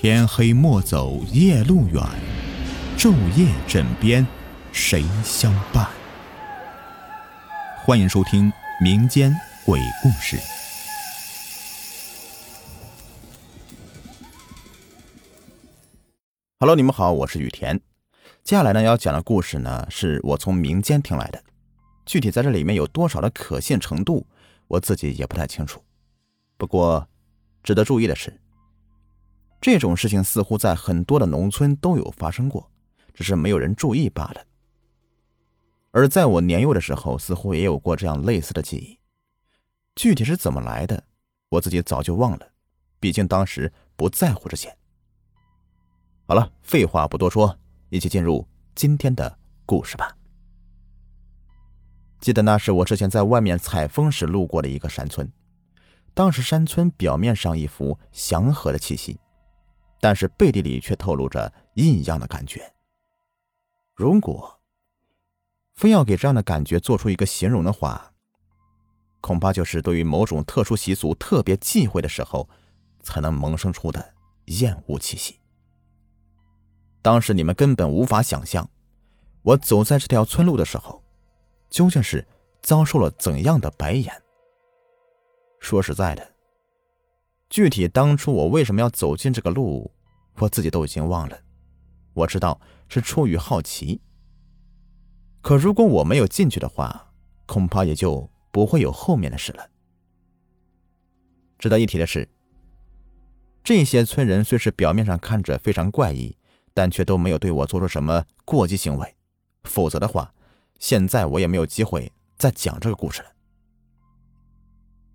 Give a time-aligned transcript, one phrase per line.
[0.00, 2.00] 天黑莫走夜路远，
[2.96, 4.24] 昼夜枕边
[4.70, 5.88] 谁相伴？
[7.84, 9.34] 欢迎收听民间
[9.66, 10.38] 鬼故事。
[16.60, 17.80] Hello，你们好，我是雨田。
[18.44, 21.42] 接下来呢要讲的故事呢，是我从民间听来的，
[22.06, 24.24] 具体在这里面有多少的可信程度，
[24.68, 25.82] 我自己也不太清楚。
[26.56, 27.08] 不过，
[27.64, 28.40] 值得注意的是。
[29.60, 32.70] 这种事情似乎在很多的农村都有发生过，
[33.12, 34.44] 只是没有人注意罢了。
[35.90, 38.98] 而在我年幼的时候，似乎也有过这样类似的记忆，
[39.96, 41.02] 具体是怎么来的，
[41.48, 42.46] 我自己早就忘了，
[43.00, 44.72] 毕竟当时不在乎这些。
[46.26, 50.14] 好了，废话不多说，一起进入今天的故事吧。
[52.20, 55.32] 记得那是我之前在外面采风时路过的一个山村，
[56.14, 59.18] 当时山村表面上一副祥和的气息。
[60.00, 62.74] 但是背地里却透露着异样的感觉。
[63.94, 64.60] 如果
[65.74, 68.12] 非要给这样的感觉做出一个形容的话，
[69.20, 72.48] 恐怕就是对于某种特殊习俗特别忌讳的时候，
[73.02, 74.14] 才能萌生出的
[74.46, 75.40] 厌恶气息。
[77.02, 78.70] 当时你们根本无法想象，
[79.42, 81.02] 我走在这条村路的时候，
[81.70, 82.26] 究竟是
[82.62, 84.22] 遭受了怎样的白眼。
[85.60, 86.37] 说实在的。
[87.50, 89.90] 具体当初我为什么要走进这个路，
[90.36, 91.38] 我自己都已经忘了。
[92.12, 94.00] 我知道是出于好奇。
[95.40, 97.12] 可如果我没有进去的话，
[97.46, 99.70] 恐怕也就不会有后面的事了。
[101.58, 102.28] 值得一提的是，
[103.64, 106.36] 这些村人虽是表面上看着非常怪异，
[106.74, 109.16] 但却都没有对我做出什么过激行为。
[109.64, 110.34] 否则的话，
[110.78, 113.28] 现在我也没有机会再讲这个故事了。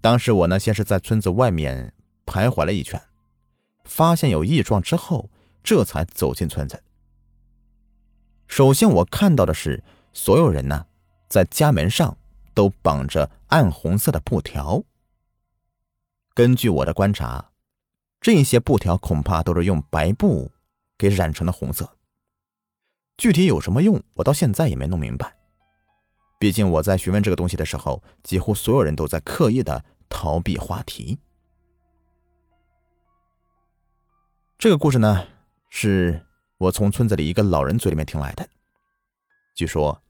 [0.00, 1.92] 当时我呢，先是在村子外面。
[2.26, 3.00] 徘徊了一圈，
[3.84, 5.30] 发现有异状之后，
[5.62, 6.82] 这才走进村子。
[8.46, 10.86] 首先，我看到的是所有人呢，
[11.28, 12.18] 在家门上
[12.52, 14.82] 都绑着暗红色的布条。
[16.34, 17.52] 根据我的观察，
[18.20, 20.50] 这些布条恐怕都是用白布
[20.98, 21.96] 给染成了红色。
[23.16, 25.34] 具体有什么用，我到现在也没弄明白。
[26.38, 31.18] 毕竟我在询问这个东西的时候，几乎所有人都在刻意的逃避话题。
[34.66, 35.24] 这个故事呢，
[35.68, 36.26] 是
[36.58, 38.48] 我从村子里一个老人嘴里面听来的。
[39.54, 40.02] 据说，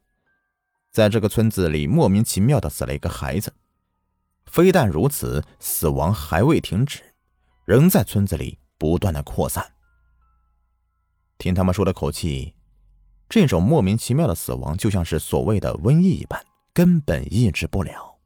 [0.91, 3.53] 在这个村子里莫名其妙的死了一个孩子，
[4.47, 7.03] 非但如此，死亡还未停止，
[7.67, 9.75] 仍在村子里不断的扩散。
[11.37, 12.55] 听他们说的口气，
[13.29, 18.17] 这种莫名其妙的死亡就像是所谓的瘟疫一般，根本抑制不了。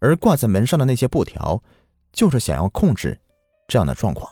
[0.00, 1.62] 而挂在门上的那些布条，
[2.12, 3.20] 就是想要控制
[3.68, 4.28] 这样的状况。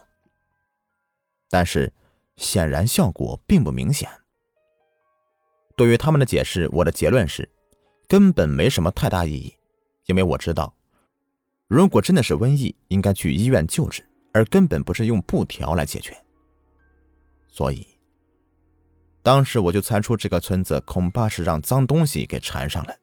[1.51, 1.93] 但是，
[2.37, 4.09] 显然效果并不明显。
[5.77, 7.49] 对于他们的解释，我的结论是，
[8.07, 9.55] 根本没什么太大意义。
[10.07, 10.75] 因为我知道，
[11.67, 16.17] 如果真的是瘟疫，应该去医院救治，而根本不是用布条来解决。
[17.49, 17.87] 所以，
[19.23, 22.97] 当时我就猜出这个村子恐怕是让脏东西给缠上了，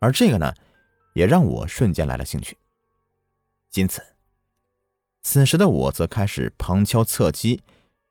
[0.00, 0.54] 而这个呢，
[1.14, 2.56] 也让我瞬间来了兴趣。
[3.74, 4.02] 因此。
[5.30, 7.60] 此时的我则开始旁敲侧击，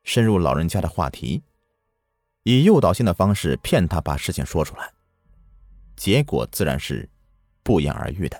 [0.03, 1.41] 深入老人家的话题，
[2.43, 4.93] 以诱导性的方式骗他把事情说出来。
[5.95, 7.09] 结果自然是
[7.63, 8.39] 不言而喻的。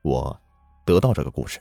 [0.00, 0.40] 我
[0.86, 1.60] 得到这个故事。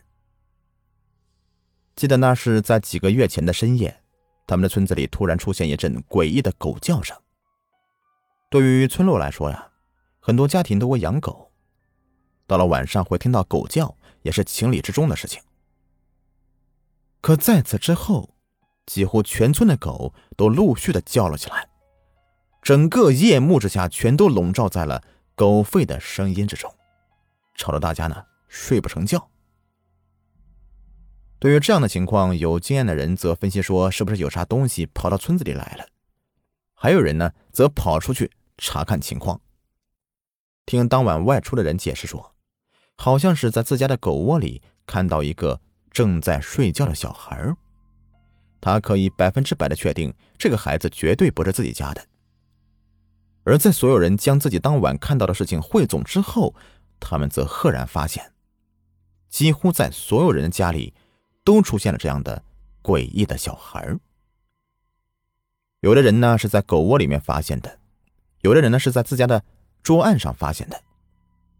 [1.97, 4.01] 记得那是在几个月前的深夜，
[4.47, 7.13] 他们的村子里突然出现一阵诡异的狗叫声。
[8.49, 9.69] 对于村落来说呀，
[10.21, 11.51] 很多家庭都会养狗，
[12.47, 15.41] 到了晚上会听到狗叫，也是情理之中的事情。
[17.27, 18.37] 可在此之后，
[18.85, 21.67] 几乎全村的狗都陆续的叫了起来，
[22.61, 25.03] 整个夜幕之下，全都笼罩在了
[25.35, 26.73] 狗吠的声音之中，
[27.53, 29.29] 吵得大家呢睡不成觉。
[31.37, 35.85] 对于这样的情况，有经验的人则分析说，是不是有啥东西跑到村子里来了？
[36.75, 39.41] 还有人呢，则跑出去查看情况。
[40.65, 42.33] 听当晚外出的人解释说，
[42.95, 45.59] 好像是在自家的狗窝里看到一个。
[45.97, 47.55] 正在睡觉的小孩
[48.61, 52.05] 他可以百分之百的确定这个孩子绝对不是自己家的。
[53.43, 56.53] 而在所有人将自己当晚看到的事情汇总之后，
[56.99, 58.31] 他们则赫然发现，
[59.27, 60.93] 几乎在所有人的家里
[61.43, 62.43] 都出现了这样的
[62.83, 63.97] 诡异的小孩
[65.79, 67.79] 有的人呢是在狗窝里面发现的，
[68.41, 69.43] 有的人呢是在自家的
[69.81, 70.79] 桌案上发现的，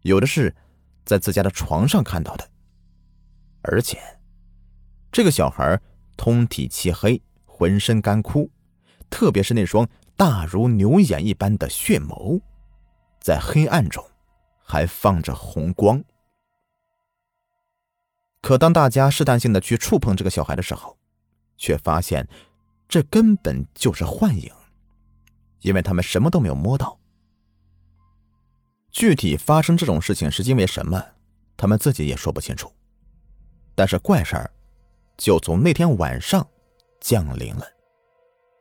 [0.04, 0.56] 有的是
[1.06, 2.48] 在自家的床上看到的，
[3.64, 3.98] 而且。
[5.12, 5.80] 这个小孩
[6.16, 8.50] 通体漆黑，浑身干枯，
[9.10, 12.42] 特别是那双大如牛眼一般的血眸，
[13.20, 14.04] 在黑暗中
[14.64, 16.04] 还放着红光。
[18.42, 20.98] 可当大家试探性的去触碰这个小孩的时候，
[21.58, 22.28] 却发现
[22.88, 24.52] 这根本就是幻影，
[25.62, 27.00] 因为他们什么都没有摸到。
[28.92, 31.04] 具体发生这种事情是因为什么，
[31.58, 32.72] 他们自己也说不清楚。
[33.76, 34.50] 但是怪事儿
[35.18, 36.48] 就从那天晚上
[37.02, 37.66] 降临了，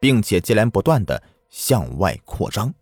[0.00, 2.72] 并且接连不断的向外扩张。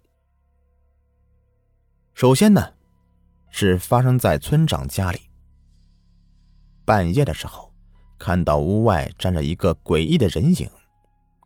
[2.14, 2.74] 首先呢，
[3.50, 5.20] 是发生在村长家里。
[6.84, 7.74] 半夜的时候，
[8.18, 10.70] 看到屋外站着一个诡异的人影，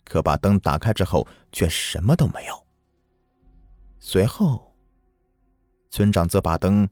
[0.04, 2.66] 可把灯打开之后，却什么都没有。
[3.98, 4.76] 随后，
[5.90, 6.88] 村长则把灯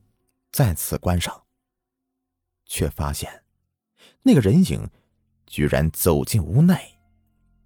[0.51, 1.45] 再次关上，
[2.65, 3.45] 却发现
[4.23, 4.89] 那个人影
[5.47, 6.99] 居然走进屋内，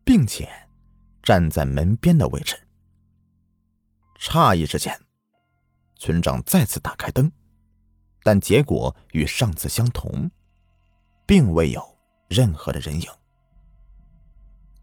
[0.04, 0.48] 并且
[1.22, 2.56] 站在门边的位置。
[4.18, 5.00] 诧异之间，
[5.96, 7.30] 村长再次打开灯，
[8.22, 10.30] 但结果与上次相同。
[11.30, 11.96] 并未有
[12.26, 13.08] 任何的人影。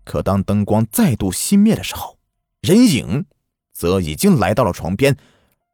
[0.05, 2.17] 可当灯光再度熄灭的时候，
[2.61, 3.25] 人影
[3.73, 5.17] 则已经来到了床边，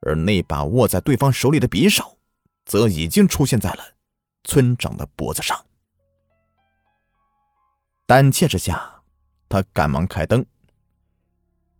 [0.01, 2.17] 而那把握在对方手里的匕首，
[2.65, 3.83] 则已经出现在了
[4.43, 5.63] 村长的脖子上。
[8.13, 9.01] 胆怯之下，
[9.49, 10.45] 他赶忙开灯，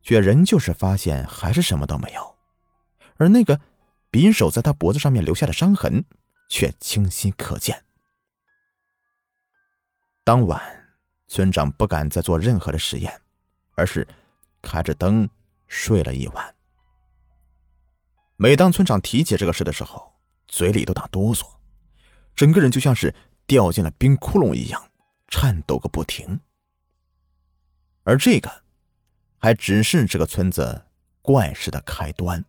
[0.02, 2.36] 却仍旧是发现还是什么都没有，
[3.18, 3.62] 而那个
[4.12, 6.04] 匕首在他脖子上面留下的伤痕
[6.50, 7.86] 却清晰可见。
[10.24, 10.60] 当晚，
[11.28, 13.22] 村长不敢再做任何的实验，
[13.76, 14.08] 而是
[14.60, 15.30] 开着灯
[15.68, 16.56] 睡了一晚。
[18.38, 20.12] 每当村长提起这个事的时候，
[20.48, 21.48] 嘴里都打哆嗦，
[22.36, 23.14] 整个人就像是
[23.46, 24.84] 掉进了冰窟窿一样，
[25.34, 26.40] 颤抖个不停。
[28.04, 28.52] 而这个，
[29.40, 30.86] 还只是这个村子
[31.24, 32.46] 怪事的开端。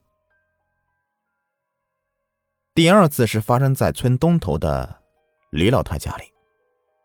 [2.75, 5.01] 第二次是发生在村东头的
[5.49, 6.25] 李老太家里。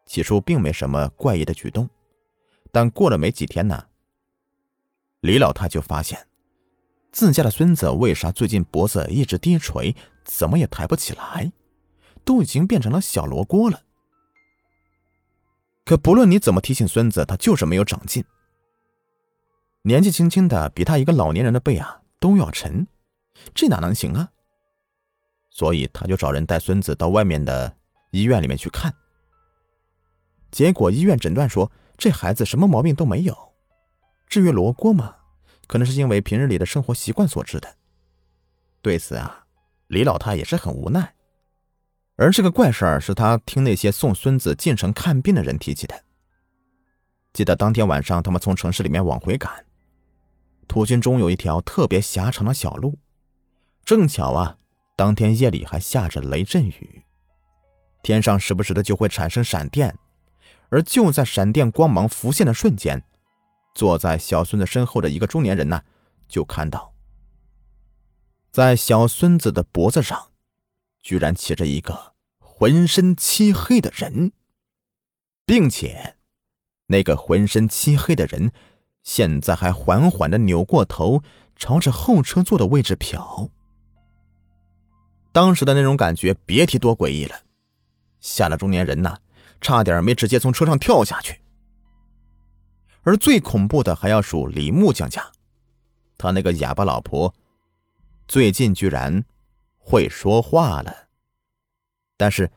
[0.06, 1.90] 起初并没什么怪异的举动，
[2.74, 3.88] 但过了没几天呢，
[5.22, 6.28] 李老太就发现
[7.14, 9.96] 自家的孙子为啥最近脖子一直低垂，
[10.26, 11.54] 怎么也抬不起来，
[12.26, 13.84] 都已经变成了小罗锅了。
[15.90, 18.24] 可不论你怎么提醒孙子，他就是没有长进。
[19.82, 22.86] 年纪轻轻的，比他一个老年人的背啊都要沉，
[23.56, 24.30] 这哪能行啊？
[25.50, 27.76] 所以他就找人带孙子到外面的
[28.12, 28.94] 医院里面去看。
[30.52, 33.36] 结果医院诊断说，这孩子什么毛病都没有。
[34.28, 35.16] 至于罗锅嘛，
[35.66, 37.78] 可能是因为平日里的生活习惯所致的。
[38.84, 39.48] 对此啊，
[39.88, 41.16] 李老太也是很无奈。
[42.20, 46.04] 而这个怪事儿是他听那些送孙子进城看病的人提起的。
[47.32, 49.66] 记得当天晚上，他们从城市里面往回赶，
[50.68, 53.00] 途经中有一条特别狭长的小路，
[53.86, 54.58] 正巧啊，
[54.98, 57.04] 当天夜里还下着雷阵雨，
[58.04, 59.98] 天上时不时的就会产生闪电。
[60.68, 63.02] 而就在闪电光芒浮现的瞬间，
[63.74, 65.82] 坐在小孙子身后的一个中年人呢，
[66.28, 66.94] 就看到，
[68.52, 70.29] 在小孙子的脖子上，
[71.10, 74.32] 居然骑着一个浑身漆黑的人，
[75.44, 76.18] 并且，
[76.86, 78.52] 那个浑身漆黑的人，
[79.02, 81.24] 现在还缓缓的扭过头，
[81.56, 83.50] 朝着后车座的位置瞟。
[85.32, 87.42] 当时的那种感觉，别提多诡异了，
[88.20, 89.18] 吓得中年人呐。
[89.62, 91.42] 差点没直接从车上跳下去。
[93.02, 95.32] 而最恐怖的还要数李木匠家，
[96.20, 97.34] 他那个哑巴老婆，
[98.28, 99.26] 最近居然
[99.90, 101.08] 会说话了。
[102.16, 102.52] 但是，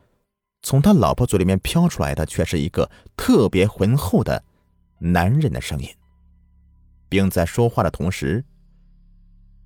[0.61, 4.43] 从他老婆嘴里面飘出来的却是一个特别浑厚的
[4.99, 5.89] 男人的声音，
[7.09, 8.45] 并在说话的同时，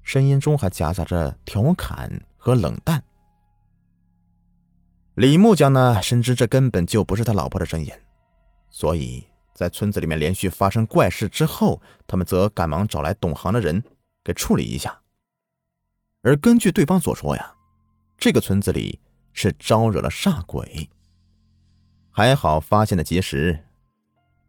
[0.01, 3.03] 声音中还夹杂着调侃和冷淡。
[5.15, 7.91] 李木匠呢，深知这根本就不是他老婆的声音，
[8.69, 13.83] 所以在村子里面连续发生怪事之后，他们则赶忙找来懂行的人
[14.23, 15.01] 给处理一下。
[16.21, 17.55] 而根据对方所说呀，
[18.17, 18.99] 这个村子里
[19.31, 20.89] 是招惹了煞鬼，
[22.09, 23.57] 还好发现的及时。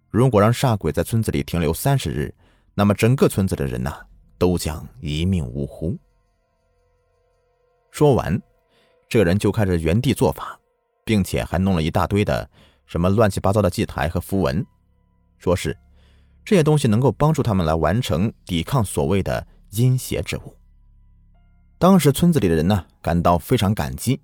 [0.09, 2.35] 如果让煞鬼在村子里停留三十日，
[2.75, 4.07] 那么整个村子的人呐，
[4.39, 5.97] 都将一命呜呼。
[7.91, 8.41] 说完。
[9.11, 10.61] 这人就开始原地做法，
[11.03, 12.47] 并且还弄了一大堆的
[12.85, 14.63] 什么乱七八糟的祭台和符文，
[15.39, 15.75] 说是
[16.45, 20.55] 这些东西能够帮助他们来完成抵抗所谓的阴邪之物。
[21.79, 24.21] 当时村子里的人呢感到非常感激，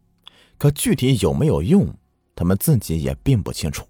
[0.59, 1.97] 可具体有没有用，
[2.35, 3.87] 他们自己也并不清楚。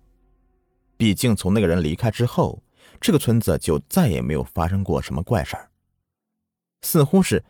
[0.98, 2.62] 毕竟从那个人离开之后，
[3.00, 5.70] 这个村子就再也没有发生过什么怪事儿。
[6.82, 7.42] 似乎是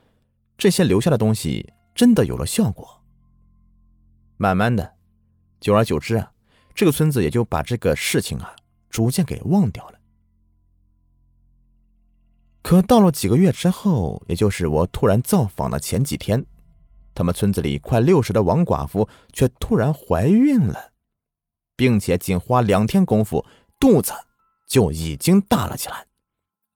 [0.56, 3.02] 这些留下的东西真的有了效果。
[4.36, 4.94] 慢慢的，
[5.60, 6.32] 久而久之啊，
[6.74, 8.54] 这个村子也就把这个事情啊
[8.88, 9.93] 逐渐给忘掉了。
[12.64, 16.46] 可到了几个月之后，也就是我突然造访的前几天，
[17.14, 20.92] 他们村子里快六十的王寡妇却突然怀孕了，
[21.76, 23.44] 并且仅花两天功夫，
[23.78, 24.14] 肚子
[24.66, 26.06] 就已经大了起来，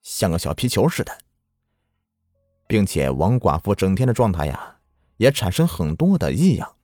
[0.02, 1.18] 像个小皮球似的。
[2.66, 4.76] 并且王寡妇整天的状态呀，
[5.16, 6.76] 也产生很多的异样。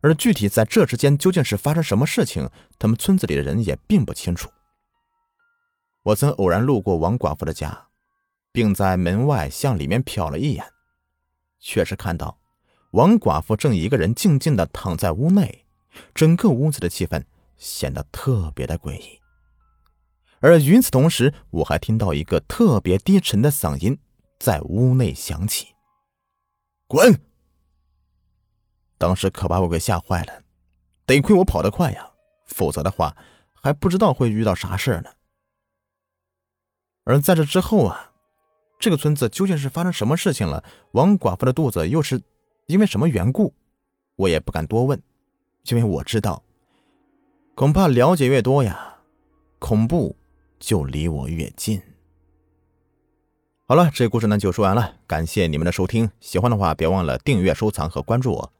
[0.00, 2.48] 而具体在这之间究竟是发生什么事情，
[2.78, 4.50] 他们村子里的人也并不清楚。
[6.04, 7.86] 我曾偶然路过王寡妇的家，
[8.52, 10.62] 并在门外向里面瞟了一眼，
[11.58, 12.38] 确实看到
[12.90, 15.64] 王寡妇正一个人静静的躺在屋内，
[16.14, 17.24] 整个屋子的气氛
[17.56, 19.18] 显得特别的诡异。
[20.40, 23.98] 而与此同时，我还听到一个特别低沉的嗓音
[24.38, 25.68] 在屋内响起
[26.86, 27.18] ：“滚！”
[28.98, 30.42] 当时可把我给吓坏了，
[31.06, 32.10] 得亏我跑得快呀，
[32.44, 33.16] 否则的话
[33.54, 35.10] 还不知道会遇到啥事呢。
[37.04, 38.12] 而在这之后啊，
[38.78, 40.64] 这个村子究竟是发生什么事情了？
[40.92, 42.20] 王寡妇的肚子又是
[42.66, 43.54] 因为什么缘故？
[44.16, 45.00] 我也不敢多问，
[45.64, 46.42] 因为我知道，
[47.54, 48.96] 恐怕了解越多呀，
[49.58, 50.16] 恐怖
[50.58, 51.82] 就离我越近。
[53.66, 58.52] 好了，这故事呢就说完了，感谢你们的收听，喜欢的话别忘了订阅、收藏和关注我。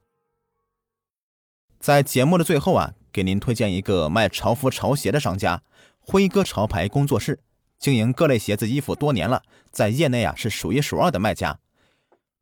[1.78, 5.62] 在节目的最后啊，给您推荐一个卖潮服潮鞋的商家——
[6.00, 7.38] 辉哥潮牌工作室。
[7.78, 11.58] 经营各类鞋子衣服多年了，在业内啊是数一数二的卖家，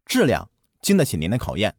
[0.07, 0.49] 质量
[0.81, 1.75] 经得起您的考验。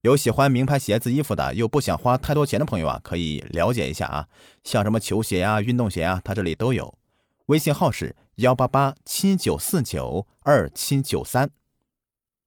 [0.00, 4.28] 有喜欢名牌鞋子衣服的，又不想花太多钱的朋友啊，可以了解一下啊。
[4.64, 6.98] 像什么球鞋啊、运动鞋啊，他这里都有。
[7.46, 11.50] 微信号是幺八八七九四九二七九三，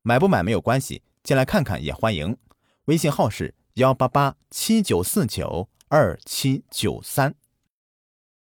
[0.02, 2.36] 买不买没有关系，进来看看也欢迎。
[2.86, 7.36] 微信号是幺八八七九四九二七九三。